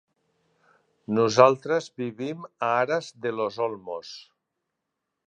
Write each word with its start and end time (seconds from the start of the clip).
Nosaltres 1.17 1.89
vivim 2.03 2.47
a 2.69 2.71
Aras 2.79 3.11
de 3.27 3.35
los 3.41 3.61
Olmos. 3.67 4.15